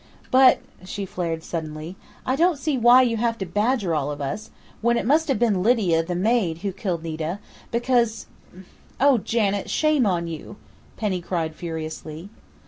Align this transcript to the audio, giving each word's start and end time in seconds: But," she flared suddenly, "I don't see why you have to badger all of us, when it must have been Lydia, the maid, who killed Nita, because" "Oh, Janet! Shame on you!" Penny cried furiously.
But," 0.31 0.61
she 0.83 1.05
flared 1.05 1.43
suddenly, 1.43 1.95
"I 2.25 2.35
don't 2.35 2.57
see 2.57 2.75
why 2.75 3.03
you 3.03 3.17
have 3.17 3.37
to 3.37 3.45
badger 3.45 3.93
all 3.93 4.09
of 4.09 4.19
us, 4.19 4.49
when 4.81 4.97
it 4.97 5.05
must 5.05 5.27
have 5.27 5.37
been 5.37 5.61
Lydia, 5.61 6.01
the 6.01 6.15
maid, 6.15 6.57
who 6.65 6.71
killed 6.71 7.03
Nita, 7.03 7.37
because" 7.69 8.25
"Oh, 8.99 9.19
Janet! 9.19 9.69
Shame 9.69 10.07
on 10.07 10.25
you!" 10.27 10.55
Penny 10.97 11.21
cried 11.21 11.53
furiously. 11.53 12.29